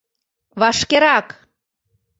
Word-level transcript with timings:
Вашкерак 0.59 1.27